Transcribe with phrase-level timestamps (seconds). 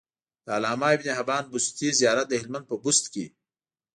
[0.45, 3.25] د علامه ابن حبان بستي زيارت د هلمند په بست کی